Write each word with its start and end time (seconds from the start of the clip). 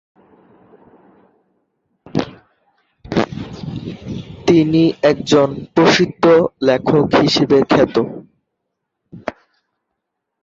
তিনি 4.47 4.83
একজন 5.11 5.49
প্রসিদ্ধ 5.75 6.23
লেখক 6.67 7.07
হিসাবে 7.21 7.57
খ্যাত। 7.71 7.95